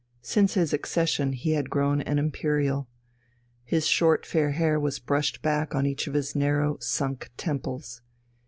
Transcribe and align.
Since 0.23 0.55
his 0.55 0.73
accession 0.73 1.33
he 1.33 1.51
had 1.51 1.69
grown 1.69 2.01
an 2.01 2.17
imperial. 2.17 2.87
His 3.63 3.85
short 3.85 4.25
fair 4.25 4.49
hair 4.49 4.79
was 4.79 4.97
brushed 4.97 5.43
back 5.43 5.75
on 5.75 5.85
each 5.85 6.07
of 6.07 6.15
his 6.15 6.35
narrow, 6.35 6.79
sunk 6.79 7.29
temples. 7.37 8.01